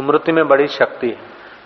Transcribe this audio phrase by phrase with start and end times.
[0.00, 1.16] स्मृति में बड़ी शक्ति है।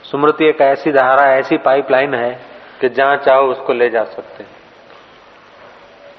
[0.05, 2.41] स्मृति एक ऐसी धारा, ऐसी पाइपलाइन है
[2.81, 4.51] कि जहाँ चाहो उसको ले जा सकते हैं।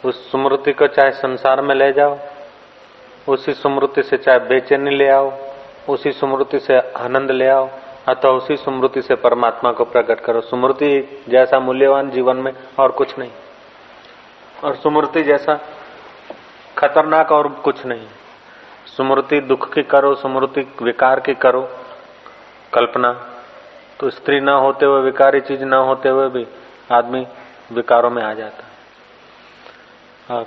[0.05, 2.17] उस स्मृति को चाहे संसार में ले जाओ,
[3.27, 5.33] उसी स्मृति से चाहे बेचैनी ले आओ,
[5.89, 7.69] उसी स्मृति से आनंद ले आओ
[8.07, 13.19] अथवा उसी स्मृति से परमात्मा को प्रकट करो। स्मृति जैसा मूल्यवान जीवन में और कुछ
[13.19, 13.31] नहीं।
[14.63, 15.59] और स्मृति जैसा
[16.77, 18.07] खतरनाक और कुछ नहीं।
[18.97, 21.69] स्मृति दुख की करो, स्मृति विकार की करो
[22.73, 23.11] कल्पना।
[23.99, 26.45] तो स्त्री ना होते हुए, विकारी चीज़ ना होते हुए भी
[26.91, 27.27] आदमी
[27.71, 28.63] विकारों में आ जाता।
[30.35, 30.45] और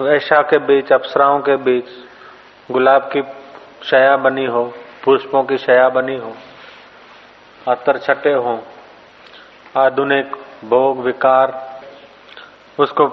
[0.00, 1.84] वैशा के बीच, अप्सराओं के बीच
[2.70, 3.22] गुलाब की
[3.84, 4.64] शया बनी हो,
[5.04, 6.34] पुष्पों की शया बनी हो
[7.68, 8.62] अतर छटे हो,
[9.76, 11.80] आधुनिक भोग, विकार,
[12.78, 13.08] उसको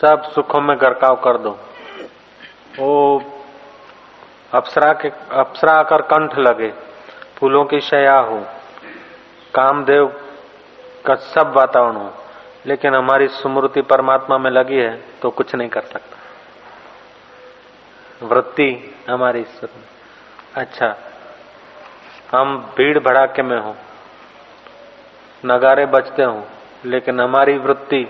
[0.00, 1.50] सब सुखों में गरकाव कर दो।
[2.78, 3.18] वो
[4.54, 6.72] अप्सरा के, अप्सरा आकर कंठ लगे।
[7.36, 8.38] फूलों की शया हो।
[9.54, 10.06] कामदेव
[11.06, 12.14] का सब वातावरण हो।
[12.66, 16.16] लेकिन हमारी स्मृति परमात्मा में लगी है तो कुछ नहीं कर सकता।
[18.26, 19.46] वृत्ति हमारी
[20.54, 20.96] अच्छा
[22.32, 23.74] हम भीड़ भड़ाके में हो।
[25.44, 26.46] नगारे बजते हो,
[26.84, 28.04] लेकिन हमारी वृत्ति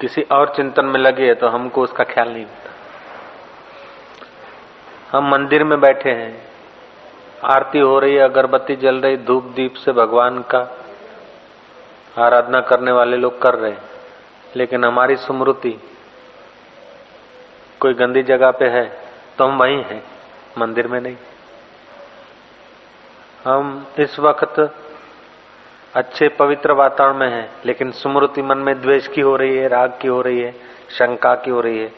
[0.00, 2.46] किसी और चिंतन में लगी है तो हमको उसका ख्याल नहीं।
[5.12, 6.42] हम मंदिर में बैठे हैं।
[7.44, 10.60] आरती हो रही है, अगरबत्ती जल रही, धूप दीप से भगवान का
[12.18, 13.82] आराधना करने वाले लोग कर रहे हैं।
[14.56, 15.70] लेकिन हमारी स्मृति
[17.80, 18.84] कोई गंदी जगह पे है
[19.38, 20.02] तो हम वहीं हैं,
[20.58, 21.16] मंदिर में नहीं।
[23.44, 24.58] हम इस वक्त
[25.94, 29.98] अच्छे पवित्र वातावरण में हैं, लेकिन स्मृति मन में द्वेष की हो रही है, राग
[30.02, 30.52] की हो रही है,
[30.90, 31.92] शंका की हो रही है,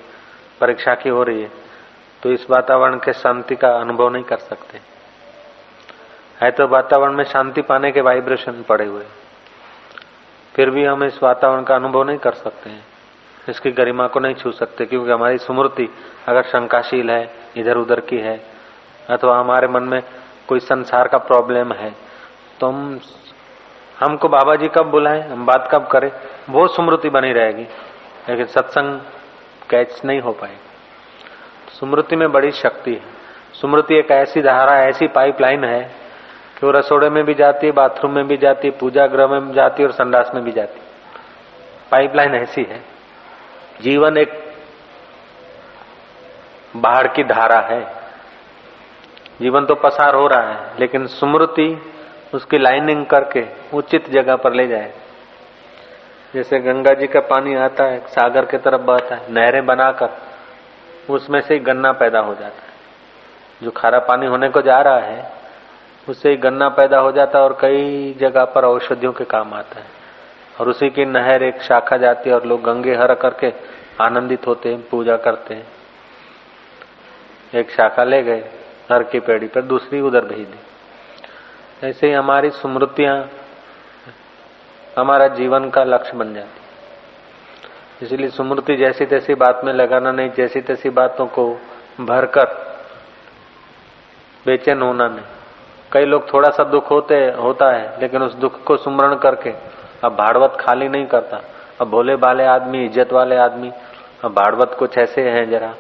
[0.61, 1.64] परीक्षा की हो रही है।
[2.25, 4.79] तो इस वातावरण के शांति का अनुभव नहीं कर सकते।
[6.41, 9.05] है तो वातावरण में शांति पाने के वाइब्रेशन पड़े हुए।
[10.55, 12.83] फिर भी हम इस वातावरण का अनुभव नहीं कर सकते हैं।
[13.49, 15.89] इसकी गरिमा को नहीं छू सकते, क्योंकि हमारी स्मृति
[16.29, 18.37] अगर शंकाशील है इधर उधर की है,
[19.11, 20.01] अथवा हमारे मन में
[20.49, 21.95] कोई संसार का प्रॉब्लम है
[22.61, 23.01] तो हम
[23.97, 26.11] हमको बाबा जी कब बुलाएँ, हम बात कब करें,
[26.51, 27.67] वो स्मृति बनी रहेगी।
[28.29, 29.01] लेकिन सत्संग
[29.71, 30.73] कैच नहीं हो पाएगी।
[31.79, 33.13] स्मृति में बड़ी शक्ति है।
[33.55, 35.83] स्मृति एक ऐसी धारा, ऐसी पाइपलाइन है
[36.59, 39.49] कि वो रसोड़े में भी जाती है, बाथरूम में भी जाती है, पूजा गृह में
[39.49, 40.81] भी जाती है और संडास में भी जाती
[41.91, 42.81] पाइपलाइन ऐसी है।
[43.81, 44.45] जीवन एक
[46.77, 47.81] बाढ़ की धारा है।
[49.41, 51.93] जीवन तो पसार हो रहा है, लेकिन स्मृति
[52.35, 53.45] उसकी लाइनिंग करके
[53.77, 54.93] उचित जगह पर ले जाए।
[56.35, 60.34] जैसे गंगा जी का पानी आता है, सागर की तरफ़ बहता है, नहरें बनाकर
[61.11, 62.75] उसमें से गन्ना पैदा हो जाता है।
[63.63, 65.33] जो खारा पानी होने को जा रहा है,
[66.09, 69.81] उससे ही गन्ना पैदा हो जाता है और कई जगह पर औषधियों के काम आता
[69.81, 69.87] है।
[70.61, 73.53] और उसी की नहर एक शाखा जाती है और लोग गंगे हर करके
[74.01, 75.67] आनंदित होते हैं, पूजा करते हैं।
[77.55, 78.51] एक शाखा ले गए,
[78.93, 80.59] हर की पेड़ी पर दूसरी उधर भेज दी।
[81.87, 83.31] ऐसे ही हमारी स्मृतियाँ
[84.99, 86.64] हमारा जीवन का लक्ष्य बन जाती
[88.05, 91.49] इसलिए स्मृति जैसी तैसी बात में लगाना नहीं, जैसी तैसी बातों को
[92.01, 92.47] भरकर
[94.47, 95.25] बेचैन होना नहीं।
[95.93, 99.51] कई लोग थोड़ा सा दुख होते, होता है, लेकिन उस दुख को सुमरण करके,
[100.05, 101.41] अब भाड़वत खाली नहीं करता।
[101.81, 103.73] अब भोले भाले आदमी, इज़्ज़त वाले आदमी,
[104.25, 105.75] अब भाड़वत कुछ ऐसे हैं जरा,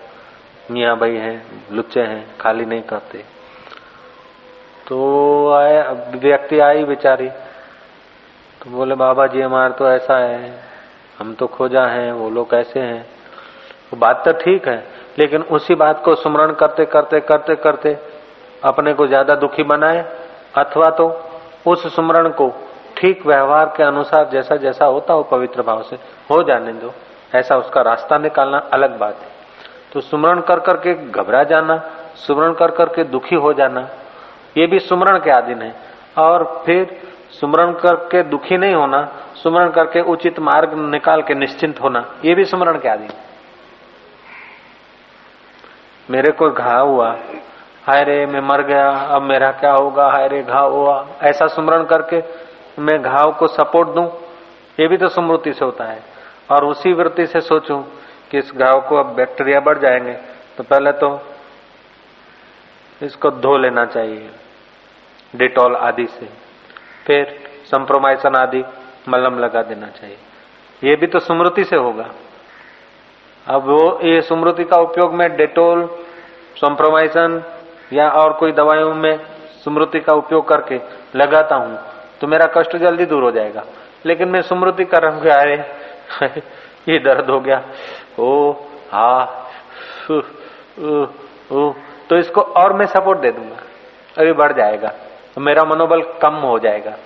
[0.70, 1.42] मियाँ भाई हैं,
[1.72, 3.18] लुच्चे हैं, खाली नहीं करते।
[4.88, 5.82] तो आए
[6.16, 7.28] व्यक्ति आई बेचारी
[8.60, 10.73] तो बोले, बाबा जी, हमारे तो ऐसा है
[11.18, 13.06] हम तो खोजा हैं, वो लोग ऐसे हैं?
[13.92, 14.76] वो बात तो ठीक है,
[15.18, 17.96] लेकिन उसी बात को स्मरण करते करते करते करते
[18.62, 20.04] अपने को ज़्यादा दुखी बनाए,
[20.56, 21.08] अथवा तो
[21.66, 22.52] उस स्मरण को
[22.96, 25.96] ठीक व्यवहार के अनुसार जैसा जैसा होता हो पवित्र भाव से,
[26.30, 26.92] हो जाने दो।
[27.34, 29.28] ऐसा उसका रास्ता निकालना अलग बात है।
[29.92, 31.76] तो सुमरण कर करके घबरा जाना,
[32.16, 33.88] सुमरण कर करके दुखी हो जाना,
[34.56, 35.74] ये भी सुमरण के अधीन है।
[36.18, 37.00] और फिर
[37.40, 39.02] सुमरण करके दुखी नहीं होना,
[39.34, 43.08] सुमरण करके उचित मार्ग निकाल के निश्चिंत होना, ये भी सुमरण के आदि।
[46.08, 47.10] मेरे को घाव हुआ,
[47.84, 51.84] हाय रे, मैं मर गया, अब मेरा क्या होगा, हाय रे, घाव हुआ। ऐसा सुमरण
[51.84, 52.22] करके
[52.78, 54.06] मैं घाव को सपोर्ट दूँ,
[54.80, 56.02] ये भी तो स्मृति से होता है।
[56.50, 57.80] और उसी वृत्ति से सोचूं
[58.30, 60.12] कि इस घाव को अब बैक्टीरिया बढ़ जाएँगे
[60.56, 61.08] तो पहले तो
[63.02, 64.30] इसको धो लेना चाहिए,
[65.34, 66.28] डिटॉल आदि से।
[67.06, 68.64] फिर संप्रोमाइसन आदि
[69.08, 70.16] मलम लगा देना चाहिए।
[70.82, 72.08] ये भी तो स्मृति से होगा।
[73.46, 75.86] अब वो, ये स्मृति का उपयोग मैं डेटोल
[76.56, 77.42] संप्रोमाइसन
[77.92, 79.18] या और कोई दवाइयों में
[79.64, 80.80] स्मृति का उपयोग करके
[81.16, 81.78] लगाता हूँ
[82.20, 83.64] तो मेरा कष्ट जल्दी दूर हो जाएगा।
[84.06, 86.42] लेकिन मैं स्मृति कर रहा हूँ अरे
[86.88, 87.62] ये दर्द हो गया।
[88.18, 88.52] ओ,
[88.92, 89.24] हा
[92.08, 93.56] तो इसको और मैं सपोर्ट दे दूँगा।
[94.18, 94.92] अभी बढ़ जाएगा।
[95.36, 96.96] तो मेरा मनोबल कम हो जाएगा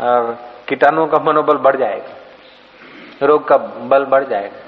[0.00, 0.32] और
[0.68, 3.56] कीटाणुओं का मनोबल बढ़ जाएगा, रोग का
[3.88, 4.62] बल बढ़ जाएगा।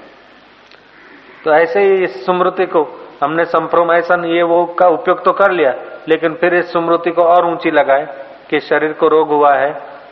[1.43, 2.83] तो ऐसे ही इस स्मृति को
[3.23, 5.73] हमने संप्रोमाइसन ये वो का उपयोग तो कर लिया,
[6.07, 8.05] लेकिन फिर इस स्मृति को और ऊँची लगाए
[8.49, 9.71] कि शरीर को रोग हुआ है,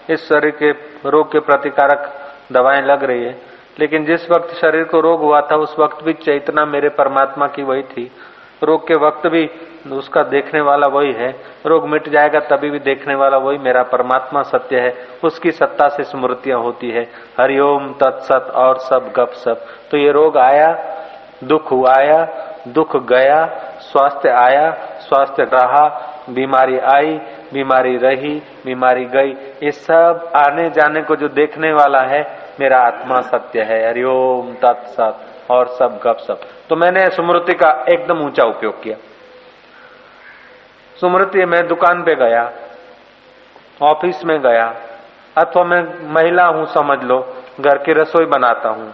[0.09, 0.71] इस शरीर के
[1.09, 2.11] रोग के प्रतिकारक
[2.51, 3.37] दवाएँ लग रही है।
[3.79, 7.63] लेकिन जिस वक्त शरीर को रोग हुआ था, उस वक्त भी चेतना मेरे परमात्मा की
[7.63, 8.11] वही थी।
[8.63, 9.49] रोग के वक्त भी
[9.91, 11.29] उसका देखने वाला वही है।
[11.65, 14.93] रोग मिट जाएगा तभी भी देखने वाला वही मेरा परमात्मा सत्य है।
[15.23, 17.03] उसकी सत्ता से स्मृतियाँ होती है।
[17.39, 20.71] हरिओम तत्सत और सब गप सब तो ये रोग आया,
[21.43, 22.25] दुख आया,
[22.67, 23.45] दुख गया,
[23.81, 25.87] स्वास्थ्य आया, स्वास्थ्य रहा,
[26.29, 27.13] बीमारी आई,
[27.53, 29.31] बीमारी रही, बीमारी गई।
[29.63, 32.23] ये सब आने जाने को जो देखने वाला है,
[32.59, 38.21] मेरा आत्मा सत्य है। हरिओम तत्सत और सब गप सब तो मैंने स्मृति का एकदम
[38.21, 38.97] ऊँचा उपयोग किया।
[40.97, 42.51] स्मृति, में दुकान पे गया,
[43.81, 44.65] ऑफ़िस में गया,
[45.35, 45.81] अथवा मैं
[46.13, 47.19] महिला हूँ, समझ लो,
[47.61, 48.93] घर की रसोई बनाता हूँ।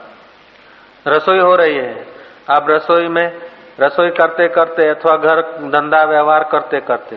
[1.05, 2.05] रसोई हो रही है।
[2.49, 3.37] अब रसोई में,
[3.79, 7.15] रसोई करते करते अथवा घर धंधा व्यवहार करते करते,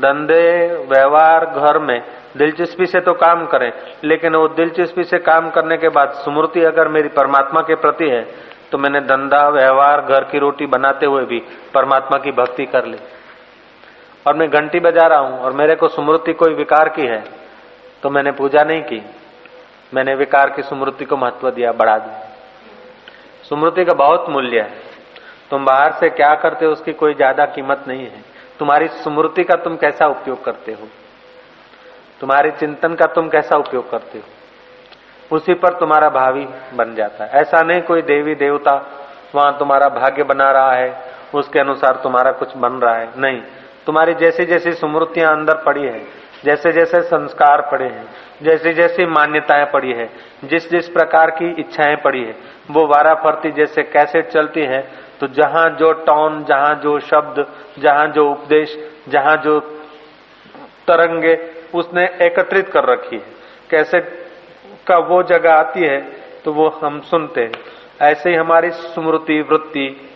[0.00, 2.00] धंधे, व्यवहार, घर में
[2.36, 3.72] दिलचस्पी से तो काम करें,
[4.04, 8.22] लेकिन वो दिलचस्पी से काम करने के बाद स्मृति अगर मेरी परमात्मा के प्रति है
[8.72, 11.40] तो मैंने धंधा, व्यवहार, घर की रोटी बनाते हुए भी
[11.74, 12.98] परमात्मा की भक्ति कर ली।
[14.26, 17.22] और मैं घंटी बजा रहा हूँ और मेरे को स्मृति कोई विकार की है
[18.02, 19.02] तो मैंने पूजा नहीं की।
[19.92, 22.20] मैंने विकार की स्मृति को महत्व दिया, बढ़ा दिया।
[23.44, 24.80] स्मृति का बहुत मूल्य है।
[25.50, 28.22] तुम बाहर से क्या करते हो, उसकी कोई ज़्यादा कीमत नहीं है।
[28.58, 30.88] तुम्हारी स्मृति का तुम कैसा उपयोग करते हो?
[32.20, 34.24] तुम्हारे चिंतन का तुम कैसा उपयोग करते हो?
[35.32, 38.74] उसी पर तुम्हारा भावी बन जाता है। ऐसा नहीं कोई देवी देवता
[39.34, 40.94] वहाँ तुम्हारा भाग्य बना रहा है,
[41.34, 43.40] उसके अनुसार तुम्हारा कुछ बन रहा है। नहीं,
[43.86, 46.00] तुम्हारी जैसी जैसी स्मृतियाँ अंदर पड़ी है
[46.44, 48.04] जैसे जैसे संस्कार पड़े हैं
[48.42, 50.08] जैसी जैसी मान्यताएँ पड़ी है
[50.44, 52.34] जिस जिस प्रकार की इच्छाएँ पड़ी है,
[52.70, 54.80] वो वारा फरती जैसे कैसे चलती है
[55.20, 57.46] तो जहाँ जो टॉन, जहाँ जो शब्द,
[57.78, 58.76] जहाँ जो उपदेश,
[59.08, 59.58] जहाँ जो
[60.88, 61.36] तरंगे
[61.74, 63.22] उसने एकत्रित कर रखी है।
[63.70, 64.00] कैसे
[64.86, 66.00] का वो जगह आती है
[66.44, 67.52] तो वो हम सुनते हैं।
[68.02, 70.10] ऐसे ही हमारी स्मृति वृत्ति,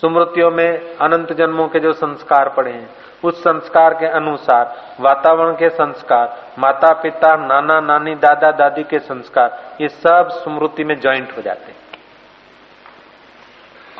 [0.00, 2.90] स्मृतियों में अनंत जन्मों के जो संस्कार पड़े हैं,
[3.24, 9.76] उस संस्कार के अनुसार, वातावरण के संस्कार माता पिता नाना, नानी, दादा, दादी के संस्कार,
[9.80, 11.76] ये सब स्मृति में ज्वाइंट हो जाते हैं।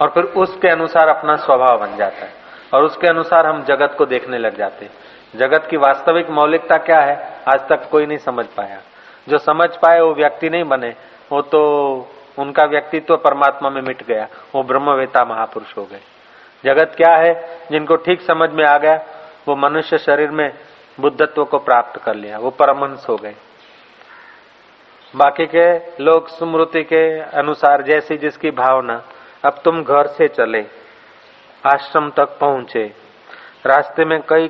[0.02, 2.32] और फिर उसके अनुसार अपना स्वभाव बन जाता है।
[2.74, 4.92] और उसके अनुसार हम जगत को देखने लग जाते हैं।
[5.36, 8.78] जगत की वास्तविक मौलिकता क्या है, आज तक कोई नहीं समझ पाया।
[9.28, 10.94] जो समझ पाए वो व्यक्ति नहीं बने,
[11.32, 11.62] वो तो
[12.38, 16.00] उनका व्यक्तित्व तो परमात्मा में मिट गया, वो ब्रह्मवेता महापुरुष हो गए।
[16.64, 19.04] जगत क्या है, जिनको ठीक समझ में आ गया,
[19.48, 20.52] वो मनुष्य शरीर में
[21.00, 23.34] बुद्धत्व को प्राप्त कर लिया, वो परमहंस हो गए।
[25.16, 29.02] बाकी के लोग स्मृति के अनुसार जैसी जिसकी भावना,
[29.44, 30.64] अब तुम घर से चले,
[31.66, 32.84] आश्रम तक पहुँचे,
[33.66, 34.48] रास्ते में कई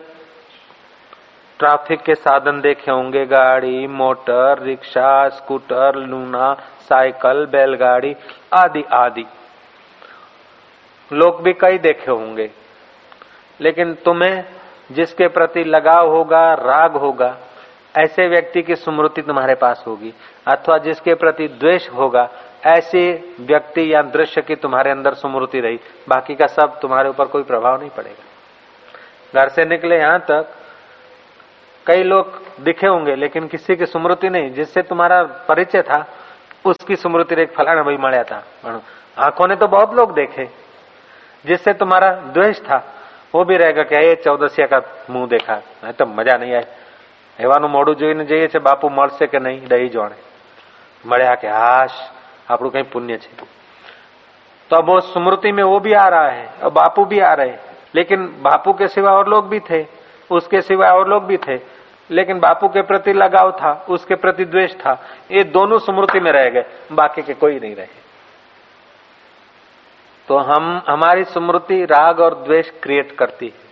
[1.58, 8.16] ट्रैफ़िक के साधन देखे होंगे, गाड़ी, motor, rickshaw, scooter, Luna, cycle, बैलगाड़ी
[8.52, 9.26] आदि आदि।
[11.12, 12.50] लोग भी कई देखे होंगे।
[13.60, 14.44] लेकिन तुम्हें
[14.92, 17.36] जिसके प्रति लगाव होगा, राग होगा,
[17.98, 20.14] ऐसे व्यक्ति की स्मृति तुम्हारे पास होगी।
[20.46, 22.28] अथवा जिसके प्रति द्वेष होगा,
[22.66, 27.42] ऐसे व्यक्ति या दृश्य की तुम्हारे अंदर स्मृति रही। बाकी का सब तुम्हारे ऊपर कोई
[27.42, 28.24] प्रभाव नहीं पड़ेगा।
[29.40, 30.48] घर से निकले यहाँ तक
[31.86, 35.98] कई लोग दिखे होंगे, लेकिन किसी की स्मृति नहीं। जिससे तुम्हारा परिचय था,
[36.64, 38.42] उसकी स्मृति रेख फलाने भाई मळ्या था।
[39.18, 40.48] आँखों ने तो बहुत लोग देखे।
[41.44, 42.78] जिससे तुम्हारा द्वेष था,
[43.34, 44.78] वो भी रहेगा गया ये चौदसिया का
[45.10, 45.56] मुँह देखा।
[45.92, 46.64] તો મજા નહીં આવી
[47.38, 50.16] એવાનું મોડું જોઈને જઈએ बापू मर से કે नहीं दही जोड़े
[51.04, 51.92] મળ્યા के आश
[52.50, 53.30] आप કઈ पुण्य छे।
[54.70, 57.54] तो अब वो स्मृति में वो भी आ रहा है और बापू भी आ रहे
[57.94, 59.80] लेकिन बापू के सिवा और लोग भी थे,
[60.30, 61.56] उसके सिवा और लोग भी थे।
[62.10, 66.50] लेकिन बापू के प्रति लगाव था, उसके प्रति द्वेष था। ये दोनों स्मृति में रह
[66.50, 67.86] गए, बाकी के कोई नहीं रहे।
[70.28, 73.66] तो हम, हमारी स्मृति राग और द्वेष क्रिएट करती है।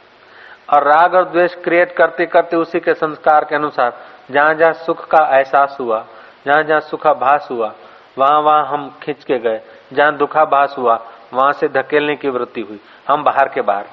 [0.71, 3.99] और राग और द्वेष क्रिएट करते करते उसी के संस्कार के अनुसार,
[4.31, 6.07] जहाँ जहाँ सुख का एहसास हुआ,
[6.47, 7.75] जहाँ जहाँ सुखाभास हुआ,
[8.19, 9.61] वहाँ वहाँ हम खींच के गए।
[9.93, 13.85] जहाँ दुखाभास हुआ, वहाँ से धकेलने की वृत्ति हुई। हम बाहर के बाहर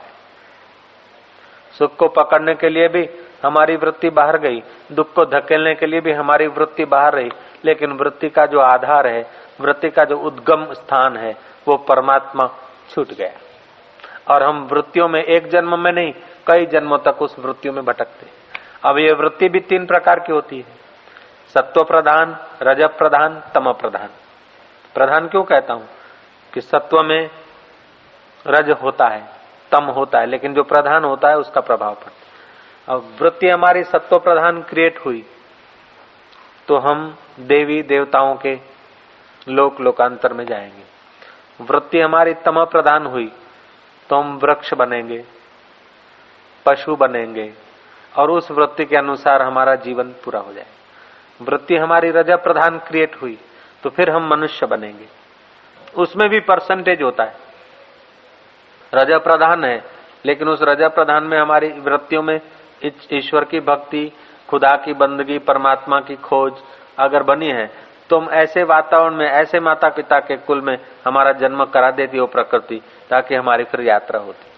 [1.80, 3.10] सुख को पकड़ने के लिए भी
[3.44, 7.32] हमारी वृत्ति बाहर गई। दुख को धकेलने के लिए भी हमारी वृत्ति बाहर रही।
[7.66, 9.32] लेकिन वृत्ति का जो आधार है,
[9.62, 12.50] वृत्ति का जो उद्गम स्थान है, वो परमात्मा
[12.94, 13.32] छूट गया।
[14.34, 16.14] और हम वृत्तियों में एक जन्म में नहीं,
[16.48, 18.28] कई जन्मों तक उस वृत्तियों में भटकते
[18.84, 20.66] अब ये वृत्ति भी तीन प्रकार की होती है।
[21.54, 24.10] सत्व प्रधान रज प्रधान तम प्रधान
[24.96, 25.90] प्रधान क्यों कहता हूँ?
[26.54, 27.30] कि सत्व में
[28.48, 29.24] रज होता है,
[29.72, 32.21] तम होता है, लेकिन जो प्रधान होता है, उसका प्रभाव पड़ता
[32.88, 35.24] अब वृत्ति हमारी सत्व प्रधान क्रिएट हुई।
[36.68, 38.56] तो हम देवी देवताओं के
[39.48, 40.84] लोक लोकांतर में जाएँगे।
[41.60, 43.32] वृत्ति हमारी तम प्रधान हुई
[44.10, 45.24] तो हम वृक्ष बनेंगे,
[46.66, 47.52] पशु बनेंगे,
[48.14, 50.66] और उस वृत्ति के अनुसार हमारा जीवन पूरा हो जाए।
[51.40, 53.38] वृत्ति हमारी रजा प्रधान क्रिएट हुई
[53.84, 55.08] तो फिर हम मनुष्य बनेंगे।
[55.96, 57.36] उसमें भी परसेंटेज होता है।
[58.94, 59.84] रजा प्रधान है,
[60.26, 62.40] लेकिन उस रजा प्रधान में हमारी वृत्तियों में
[63.14, 64.12] ईश्वर की भक्ति,
[64.50, 66.54] खुदा की बंदगी, परमात्मा की खोज
[67.00, 67.70] अगर बनी है
[68.10, 72.18] तो हम ऐसे वातावरण में, ऐसे माता पिता के कुल में हमारा जन्म करा देती
[72.18, 74.50] हो प्रकृति, ताकि हमारी फिर यात्रा होती।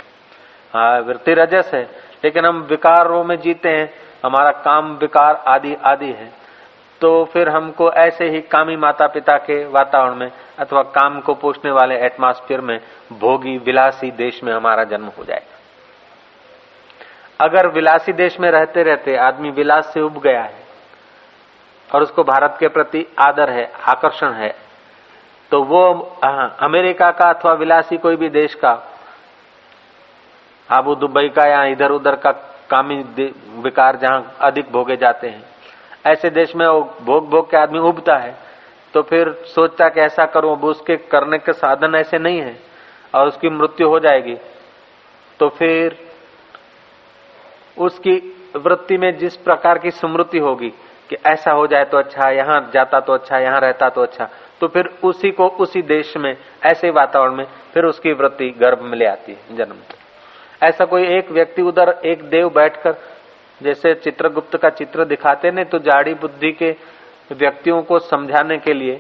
[0.74, 1.84] हाँ वृत्ति रजस है,
[2.24, 3.94] लेकिन हम विकारों में जीते हैं,
[4.26, 6.32] हमारा काम विकार आदि आदि है।
[7.02, 11.72] तो फिर हमको ऐसे ही कामी माता पिता के वातावरण में अथवा काम को पोषने
[11.72, 12.80] वाले एटमॉस्फेयर में
[13.14, 15.53] भोगी, विलासी देश में हमारा जन्म हो जाएगा
[17.40, 20.62] अगर विलासी देश में रहते रहते आदमी विलास से उब गया है
[21.90, 24.56] और उसको भारत के प्रति आदर है, आकर्षण है
[25.52, 25.84] तो वो
[26.62, 28.72] अमेरिका का अथवा विलासी कोई भी देश का,
[30.70, 32.32] आबू दुबई का या इधर उधर का
[32.70, 32.96] कामी
[33.64, 35.44] विकार जहाँ अधिक भोगे जाते हैं,
[36.06, 38.36] ऐसे देश में वो भोग भोग के आदमी उबता है
[38.94, 42.58] तो फिर सोचता कि ऐसा करूँ, अब उसके करने के साधन ऐसे नहीं है
[43.16, 44.36] और उसकी मृत्यु हो जाएगी
[45.40, 45.98] तो फिर
[47.78, 48.16] उसकी
[48.56, 50.70] वृत्ति में जिस प्रकार की स्मृति होगी
[51.10, 54.30] कि ऐसा हो जाए तो अच्छा यहाँ जाता तो अच्छा यहाँ रहता तो अच्छा
[54.62, 58.98] तो फिर उसी को उसी देश में, ऐसे वातावरण में फिर उसकी वृत्ति गर्भ में
[58.98, 59.82] ले आती है, जन्म
[60.62, 62.96] ऐसा कोई एक व्यक्ति उधर एक देव बैठकर,
[63.62, 66.72] जैसे चित्रगुप्त का चित्र दिखाते ने तो जाड़ी बुद्धि के
[67.32, 68.94] व्यक्तियों को समझाने के लिए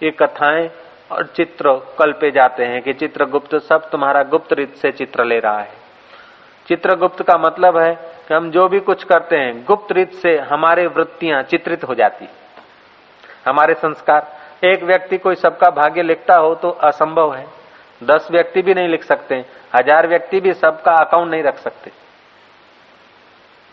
[0.00, 0.68] ये कथाएँ
[1.12, 5.60] और चित्र कल्पे जाते हैं कि चित्रगुप्त सब तुम्हारा गुप्त रीत से चित्र ले रहा
[5.60, 5.82] है।
[6.66, 7.94] चित्रगुप्त का मतलब है
[8.28, 12.28] कि हम जो भी कुछ करते हैं, गुप्त रीत से हमारे वृत्तियाँ चित्रित हो जाती।
[13.46, 14.32] हमारे संस्कार।
[14.64, 17.46] एक व्यक्ति कोई सबका भाग्य लिखता हो तो असंभव है।
[18.00, 19.44] दस व्यक्ति भी नहीं लिख सकते,
[19.74, 21.90] हज़ार व्यक्ति भी सबका अकाउंट नहीं रख सकते।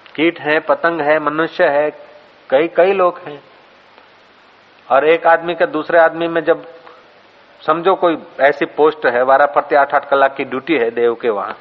[0.06, 1.90] कीट है, पतंग है, मनुष्य है,
[2.50, 3.42] कई कई लोग हैं।
[4.88, 6.66] और एक आदमी के दूसरे आदमी में जब
[7.62, 11.30] समझो कोई ऐसी पोस्ट है बारह प्रति आठ आठ कलाक की ड्यूटी है देव के
[11.30, 11.56] वहाँ।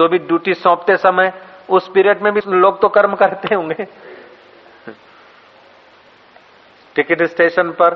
[0.00, 1.32] तो भी ड्यूटी सौंपते समय,
[1.68, 3.86] उस पीरियड में भी लोग तो कर्म करते होंगे।
[6.96, 7.94] टिकट स्टेशन पर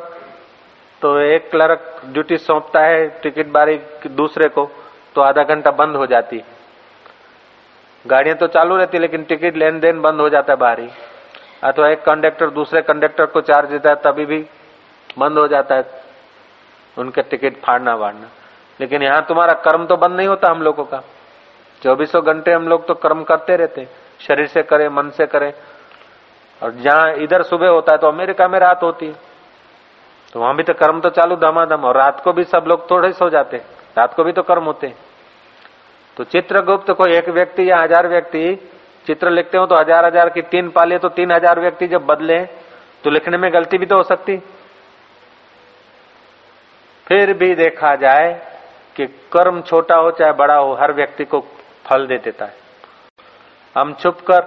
[1.02, 3.78] तो एक क्लर्क ड्यूटी सौंपता है टिकट बारी
[4.12, 4.70] दूसरे को
[5.14, 6.42] तो आधा घंटा बंद हो जाती।
[8.04, 10.88] गाड़ियाँ तो चालू रहती, लेकिन टिकट लेन देन बंद हो जाता है बाहरी
[11.64, 14.44] अथवा एक कंडक्टर दूसरे कंडक्टर को चार्ज देता है, तभी भी
[15.18, 16.02] बंद हो जाता है
[16.96, 18.30] उनके टिकट फाड़ना वाड़ना
[18.80, 21.02] लेकिन यहाँ तुम्हारा कर्म तो बंद नहीं होता हम लोगों का।
[21.82, 23.86] चौबीसों घंटे हम लोग तो कर्म करते रहते
[24.20, 25.52] शरीर से करें, मन से करें।
[26.62, 29.14] और जहाँ इधर सुबह होता है तो अमेरिका में रात होती है।
[30.32, 33.12] तो वहाँ भी तो कर्म तो चालू धमाधम, और रात को भी सब लोग थोड़े
[33.12, 33.56] सो जाते
[33.96, 34.92] रात को भी तो कर्म होते
[36.16, 38.70] तो चित्रगुप्त को एक व्यक्ति या हज़ार व्यक्ति,
[39.06, 42.44] चित्र लिखते हो तो हज़ार हज़ार की तीन पाले तो तीन हज़ार व्यक्ति जब बदले
[43.04, 44.36] तो लिखने में गलती भी तो हो सकती।
[47.06, 48.32] फिर भी देखा जाए
[48.96, 51.40] कि कर्म छोटा हो चाहे बड़ा हो, हर व्यक्ति को
[51.86, 52.54] फल दे देता है।
[53.78, 54.42] हम छुपकर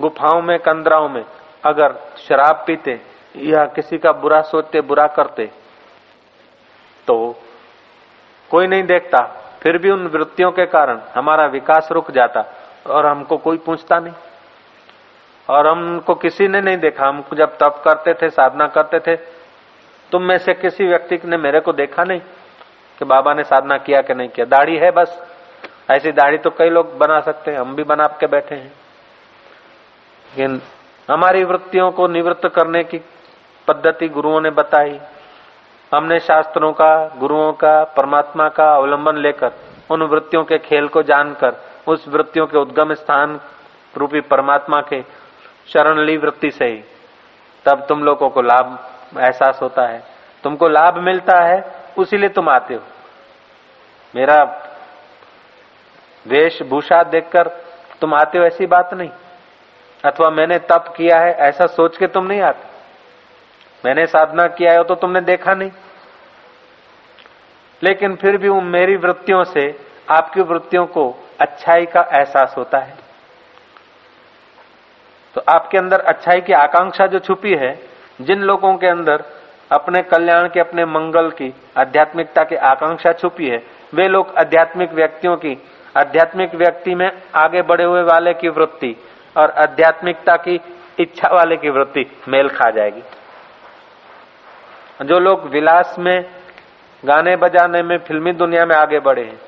[0.00, 1.24] गुफाओं में, कंदराओं में
[1.64, 3.00] अगर शराब पीते
[3.36, 5.50] या किसी का बुरा सोचते, बुरा करते
[7.06, 7.36] तो
[8.50, 9.18] कोई नहीं देखता।
[9.62, 12.44] फिर भी उन वृत्तियों के कारण हमारा विकास रुक जाता
[12.86, 14.14] और हमको कोई पूछता नहीं।
[15.48, 19.16] और हमको किसी ने नहीं देखा। हम जब तप करते थे, साधना करते थे,
[20.12, 22.20] तुम में से किसी व्यक्ति ने मेरे को देखा नहीं
[22.98, 25.31] कि बाबा ने साधना किया कि नहीं किया। दाढ़ी है बस।
[25.92, 28.72] ऐसी दाढ़ी तो कई लोग बना सकते हैं, हम भी बना के बैठे हैं।
[30.30, 30.62] लेकिन
[31.10, 32.98] हमारी वृत्तियों को निवृत्त करने की
[33.68, 35.00] पद्धति गुरुओं ने बताई।
[35.94, 39.52] हमने शास्त्रों का, गुरुओं का, परमात्मा का अवलंबन लेकर,
[39.90, 41.54] उन वृत्तियों के खेल को जानकर,
[41.86, 43.40] उस वृत्तियों के उद्गम स्थान
[43.96, 45.02] रूपी परमात्मा के
[45.68, 46.84] शरण ली वृत्ति से ही,
[47.64, 50.02] तब तुम लोगों को लाभ एहसास होता है।
[50.44, 52.80] तुमको लाभ मिलता है उसीलिए तुम आते हो।
[54.16, 54.68] मेरा
[56.26, 57.48] वेशभूषा देखकर
[58.00, 59.10] तुम आते हो ऐसी बात नहीं।
[60.04, 62.70] अथवा मैंने तप किया है, ऐसा सोच के तुम नहीं आते।
[63.84, 65.70] मैंने साधना किया है तो तुमने देखा नहीं।
[67.82, 72.94] लेकिन फिर भी मेरी वृत्तियों से आपकी वृत्तियों को अच्छाई का एहसास होता है।
[75.34, 77.78] तो आपके अंदर अच्छाई की आकांक्षा जो छुपी है,
[78.20, 79.24] जिन लोगों के अंदर
[79.72, 83.62] अपने कल्याण के, अपने मंगल की, आध्यात्मिकता की आकांक्षा छुपी है,
[83.94, 85.54] वे लोग आध्यात्मिक व्यक्तियों की
[85.94, 88.96] आध्यात्मिक व्यक्ति में आगे बढ़े हुए वाले की वृत्ति
[89.36, 90.60] और आध्यात्मिकता की
[90.98, 93.02] इच्छा वाले की वृत्ति मेल खा जाएगी।
[95.00, 96.24] जो लोग विलास में,
[97.02, 99.38] गाने बजाने में, फिल्मी दुनिया में आगे बढ़े हैं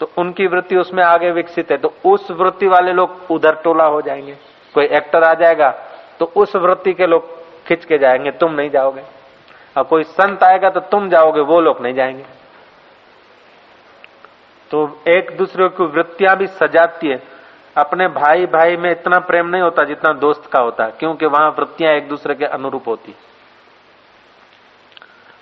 [0.00, 4.00] तो उनकी वृत्ति उसमें आगे विकसित है तो उस वृत्ति वाले लोग उधर टोला हो
[4.02, 4.36] जाएँगे।
[4.74, 5.70] कोई एक्टर आ जाएगा
[6.18, 7.28] तो उस वृत्ति के लोग
[7.66, 9.02] खिंच के जाएँगे, तुम नहीं जाओगे।
[9.76, 12.24] और कोई संत आएगा तो तुम जाओगे, वो लोग नहीं जाएँगे।
[14.70, 17.22] तो एक दूसरे की वृत्तियाँ भी सजाती है।
[17.76, 21.50] अपने भाई भाई में इतना प्रेम नहीं होता जितना दोस्त का होता है क्योंकि वहाँ
[21.58, 23.14] वृत्तियाँ एक दूसरे के अनुरूप होती।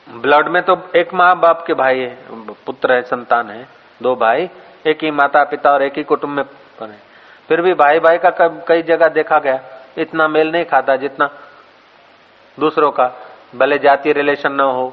[0.09, 2.16] ब्लड में तो एक माँ बाप के भाई है,
[2.66, 3.66] पुत्र है, संतान है,
[4.02, 4.49] दो भाई,
[4.87, 6.45] एक ही माता पिता और एक ही कुटुंब में
[6.81, 6.97] बने
[7.49, 8.31] फिर भी भाई भाई का
[8.69, 9.61] कई जगह देखा गया,
[9.99, 11.31] इतना मेल नहीं खाता जितना
[12.59, 13.11] दूसरों का।
[13.54, 14.93] भले जातीय रिलेशन न हो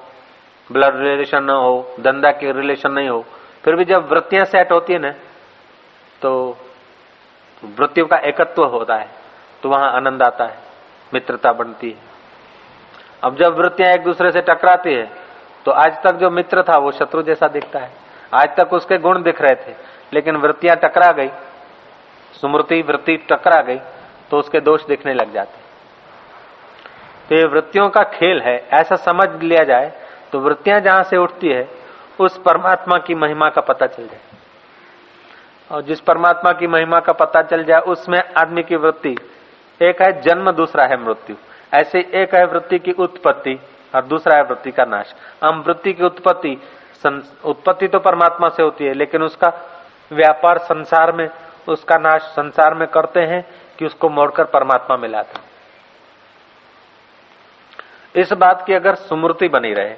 [0.70, 3.24] ब्लड रिलेशन न हो, धंधा के रिलेशन नहीं हो
[3.64, 5.12] फिर भी जब वृत्तियाँ सेट होती है ना
[6.22, 6.32] तो
[7.64, 9.08] वृत्तियों का एकत्व होता है
[9.64, 10.58] तो वहाँ आनंद आता है,
[11.12, 11.98] मित्रता बनती है।
[13.24, 15.10] अब जब वृत्तियाँ एक दूसरे से टकराती है
[15.66, 17.92] तो आज तक जो मित्र था, वो शत्रु जैसा दिखता है।
[18.34, 19.76] आज तक उसके गुण दिख रहे थे,
[20.14, 21.30] लेकिन वृत्तियाँ टकरा गई,
[22.34, 23.80] स्मृति वृत्ति टकरा गई
[24.30, 25.60] तो उसके दोष दिखने लग जाते
[27.30, 29.92] तो ये वृत्तियों का खेल है, ऐसा समझ लिया जाए
[30.32, 31.64] तो वृत्तियाँ जहाँ से उठती है
[32.20, 34.20] उस परमात्मा की महिमा का पता चल जाए।
[35.72, 39.16] और जिस परमात्मा की महिमा का पता चल जाए, उसमें आदमी की वृत्ति,
[39.82, 41.36] एक है जन्म, दूसरा है मृत्यु।
[41.74, 43.60] ऐसे एक है वृत्ति की उत्पत्ति
[43.94, 46.58] और दूसरा है वृत्ति का नाश। हम वृत्ति की उत्पत्ति
[47.46, 49.48] उत्पत्ति तो परमात्मा से होती है, लेकिन उसका
[50.12, 51.30] व्यापार संसार में,
[51.68, 53.44] उसका नाश संसार में करते हैं
[53.80, 55.40] कि उसको मोड़कर परमात्मा में लाते
[58.16, 59.96] इस बात की अगर स्मृति बनी रहे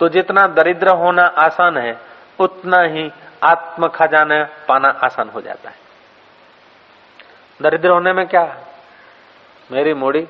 [0.00, 2.00] तो जितना दरिद्र होना आसान है,
[2.38, 3.12] उतना ही
[3.44, 5.76] आत्म खजाना पाना आसान हो जाता है।
[7.62, 8.56] दरिद्र होने में क्या
[9.72, 10.28] मेरी मूड़ी।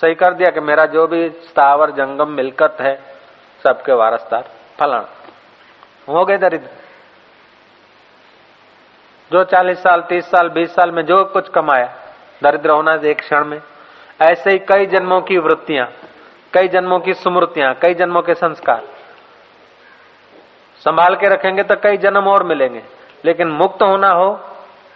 [0.00, 3.14] सही कर दिया कि मेरा जो भी स्थावर, जंगम, मिलकत है,
[3.62, 4.44] सबके वारसदार
[4.80, 5.08] फलाना।
[6.08, 6.68] हो गए दरिद्र।
[9.32, 11.94] जो चालीस साल, तीस साल, बीस साल में जो कुछ कमाया,
[12.42, 13.62] दरिद्र होना एक क्षण में।
[14.22, 15.92] ऐसे ही कई जन्मों की वृत्तियाँ।
[16.54, 18.82] कई जन्मों की स्मृतियाँ, कई जन्मों के संस्कार।
[20.82, 22.82] संभाल के रखेंगे तो कई जन्म और मिलेंगे,
[23.24, 24.32] लेकिन मुक्त होना हो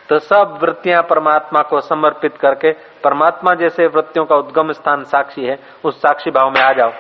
[0.09, 2.71] तो सब वृत्तियाँ परमात्मा को समर्पित करके,
[3.05, 6.93] परमात्मा जैसे वृत्तियों का उद्गम स्थान साक्षी है, उस साक्षी भाव में आ जाओ,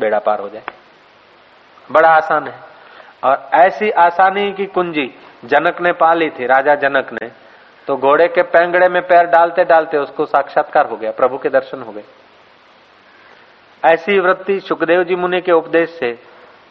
[0.00, 0.62] बेड़ा पार हो जाए।
[1.90, 2.54] बड़ा आसान है।
[3.24, 5.06] और ऐसी आसानी की कुंजी,
[5.44, 7.30] जनक ने पा ली थी, राजा जनक ने
[7.88, 11.82] तो घोड़े के पैंगड़े में पैर डालते डालते उसको साक्षात्कार हो गया, प्रभु के दर्शन
[11.82, 12.04] हो गए।
[13.82, 16.12] ऐसी वृत्ति सुखदेव जी मुनि के उपदेश से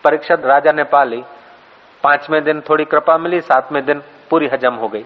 [0.04, 1.24] परीक्षा राजा ने पाली
[2.04, 5.04] पाँचवें दिन थोड़ी कृपा मिली, सातवें दिन पूरी हजम हो गई।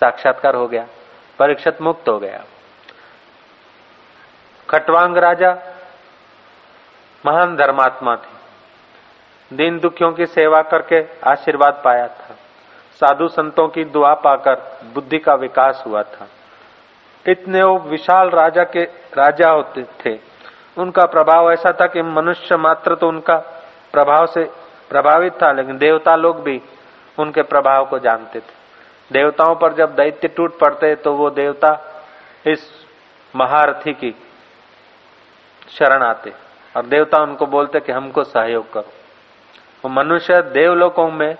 [0.00, 0.86] साक्षात्कार हो गया,
[1.38, 2.44] परीक्षित मुक्त हो गया।
[4.68, 5.52] खटवांग राजा
[7.26, 12.36] महान धर्मात्मा थे। दिन दुखियों की सेवा करके आशीर्वाद पाया था।
[13.00, 14.54] साधु संतों की दुआ पाकर
[14.94, 16.28] बुद्धि का विकास हुआ था।
[17.26, 18.82] इतने वो विशाल राजा के
[19.14, 20.18] राजा होते थे।
[20.76, 23.36] उनका प्रभाव ऐसा था कि मनुष्य मात्र तो उनका
[23.92, 24.44] प्रभाव से
[24.90, 26.60] प्रभावित था, लेकिन देवता लोग भी
[27.18, 28.54] उनके प्रभाव को जानते थे।
[29.10, 31.70] देवताओं पर जब दैत्य टूट पड़ते तो वो देवता
[32.46, 32.68] इस
[33.34, 34.14] महारथी की
[35.70, 36.32] शरण आते
[36.74, 38.92] और देवता उनको बोलते कि हमको सहयोग करो।
[39.84, 41.34] वो मनुष्य देवलोकों में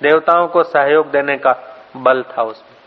[0.00, 1.54] देवताओं को सहयोग देने का
[1.96, 2.78] बल था उसमें।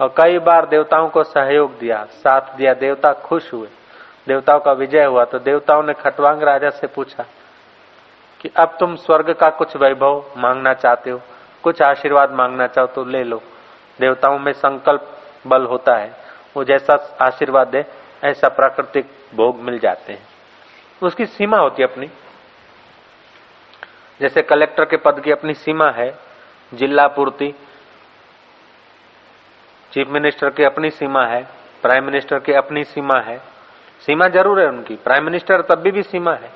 [0.00, 3.68] और कई बार देवताओं को सहयोग दिया, साथ दिया, देवता खुश हुए।
[4.26, 7.24] देवताओं का विजय हुआ तो देवताओं ने खटवांग राजा से पूछा
[8.40, 11.20] कि अब तुम स्वर्ग का कुछ वैभव मांगना चाहते हो,
[11.62, 13.42] कुछ आशीर्वाद मांगना चाहो तो ले लो।
[14.00, 16.10] देवताओं में संकल्प बल होता है,
[16.56, 17.84] वो जैसा आशीर्वाद दे,
[18.24, 20.26] ऐसा प्राकृतिक भोग मिल जाते हैं।
[21.02, 22.10] उसकी सीमा होती है अपनी।
[24.20, 26.18] जैसे कलेक्टर के पद की अपनी सीमा है,
[26.74, 27.52] जिला पूर्ति,
[29.92, 31.42] चीफ मिनिस्टर की अपनी सीमा है,
[31.82, 33.53] प्राइम मिनिस्टर की अपनी सीमा है
[34.02, 36.50] सीमा ज़रूर है उनकी। प्राइम मिनिस्टर तब भी, भी सीमा है।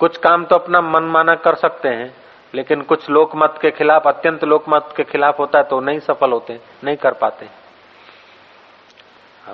[0.00, 2.14] कुछ काम तो अपना मनमाना कर सकते हैं
[2.54, 6.60] लेकिन कुछ लोकमत के खिलाफ अत्यंत लोकमत के खिलाफ होता है तो नहीं सफल होते
[6.84, 7.48] नहीं कर पाते।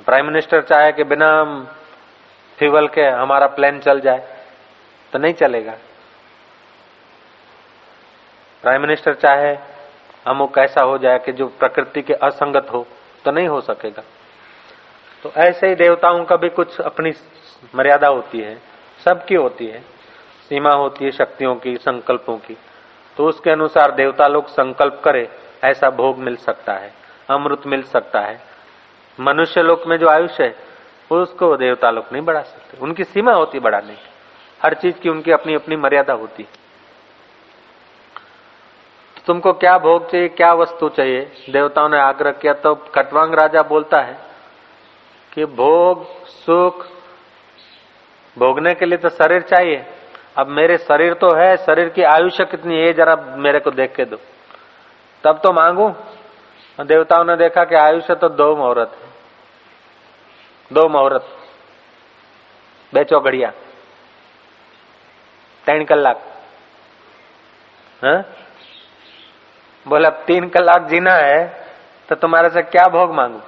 [0.01, 1.31] प्राइम मिनिस्टर चाहे कि बिना
[2.59, 4.27] फ्यूल के हमारा प्लान चल जाए
[5.13, 5.73] तो नहीं चलेगा।
[8.65, 9.57] प्राइम मिनिस्टर चाहे
[10.27, 12.87] अमुक ऐसा हो जाए कि जो प्रकृति के असंगत हो
[13.25, 14.03] तो नहीं हो सकेगा।
[15.23, 17.13] तो ऐसे ही देवताओं का भी कुछ अपनी
[17.75, 18.63] मर्यादा होती है,
[19.05, 19.81] सबकी होती है,
[20.49, 22.57] सीमा होती है, शक्तियों की, संकल्पों की।
[23.17, 25.29] तो उसके अनुसार देवता लोग संकल्प करे,
[25.65, 26.95] ऐसा भोग मिल सकता है,
[27.31, 28.41] अमृत मिल सकता है।
[29.21, 30.57] मनुष्य लोक में जो आयुष्य है,
[31.11, 34.09] उसको देवता लोग नहीं बढ़ा सकते। उनकी सीमा होती बढ़ाने की।
[34.63, 36.49] हर चीज़ की उनकी अपनी अपनी मर्यादा होती है।
[39.27, 41.33] तुमको क्या भोग चाहिए, क्या वस्तु चाहिए?
[41.51, 44.30] देवताओं ने आग्रह किया तो खटवांग राजा बोलता है
[45.33, 46.87] कि भोग, सुख,
[48.39, 49.87] भोगने के लिए तो शरीर चाहिए।
[50.37, 54.05] अब मेरे शरीर तो है, शरीर की आयुष्य कितनी है, जरा मेरे को देख के
[54.05, 54.17] दो।
[55.25, 55.95] तब तो मांगू।
[56.81, 59.09] देवताओं ने देखा कि आयुष्य तो दो मुहूर्त है।
[60.73, 61.37] दो मुहूर्त।
[62.95, 63.51] बेचो घड़िया
[65.67, 66.23] तीन कलाक।
[68.05, 68.25] हाँ?
[69.89, 71.67] बोला तीन कलाक जीना है
[72.09, 73.41] तो तुम्हारे से क्या भोग मांगू?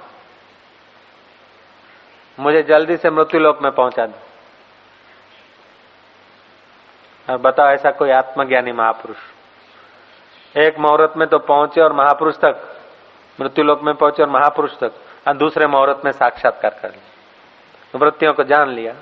[2.39, 4.19] मुझे जल्दी से मृत्यु लोक में पहुँचा दो।
[7.29, 9.17] और बताओ, ऐसा कोई आत्मज्ञानी महापुरुष?
[10.57, 12.77] एक मुहूर्त में तो पहुँचे और महापुरुष तक
[13.39, 14.91] मृत्यु लोक में पहुँचे और महापुरुष तक,
[15.27, 18.93] और दूसरे मुहूर्त में साक्षात्कार कर लिया। वृत्तियों को जान लिया।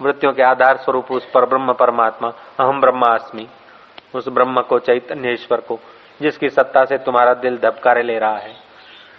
[0.00, 3.48] वृत्तियों के आधार स्वरूप उस पर ब्रह्म परमात्मा, अहम ब्रह्मास्मि,
[4.14, 5.78] उस ब्रह्म को चैतन्य ईश्वर को,
[6.20, 8.54] जिसकी सत्ता से तुम्हारा दिल धबकारे ले रहा है,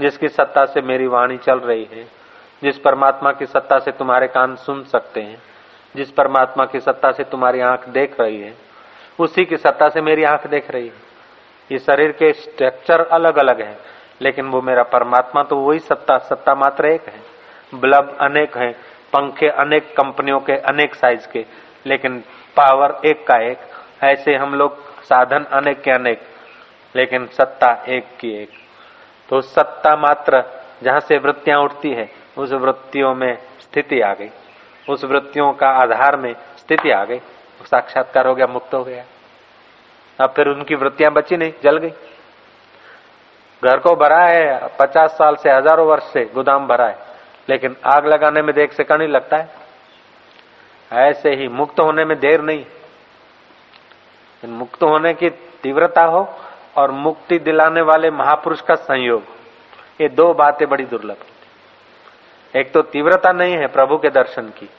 [0.02, 2.18] जिसकी सत्ता से मेरी वाणी चल रही है
[2.63, 5.38] जिस परमात्मा की सत्ता से तुम्हारे कान सुन सकते हैं,
[5.95, 8.54] जिस परमात्मा की सत्ता से तुम्हारी आँख देख रही है,
[9.19, 11.08] उसी की सत्ता से मेरी आँख देख रही है।
[11.72, 13.78] ये शरीर के स्ट्रक्चर अलग अलग है,
[14.22, 17.22] लेकिन वो मेरा परमात्मा तो वही सत्ता सत्ता मात्र एक है।
[17.76, 18.72] बल्ब अनेक है,
[19.13, 21.45] पंखे अनेक, कंपनियों के अनेक साइज़ के,
[21.86, 22.19] लेकिन
[22.58, 23.58] पावर एक का एक,
[24.04, 26.22] ऐसे हम लोग साधन अनेक के अनेक,
[26.95, 28.50] लेकिन सत्ता एक की एक।
[29.30, 30.43] तो सत्ता मात्र,
[30.84, 34.30] जहाँ से वृत्तियाँ उठती है उस वृत्तियों में स्थिति आ गई।
[34.89, 37.19] उस वृत्तियों का आधार में स्थिति आ गई।
[37.62, 39.04] साक्षात्कार हो गया, मुक्त हो गया।
[40.19, 41.89] अब फिर उनकी वृत्तियाँ बची नहीं, जल गई।
[43.63, 46.97] घर को भरा है, पचास साल से हज़ारों वर्ष से गोदाम भरा है,
[47.49, 49.47] लेकिन आग लगाने में देख से ही लगता है।
[50.91, 52.65] ऐसे ही मुक्त होने में देर नहीं।
[54.43, 55.30] मुक्त होने की
[55.63, 56.28] तीव्रता हो
[56.78, 59.23] और मुक्ति दिलाने वाले महापुरुष का संयोग।
[60.02, 61.17] ये दो बातें बड़ी दुर्लभ
[62.55, 64.69] एक तो तीव्रता नहीं है प्रभु के दर्शन की।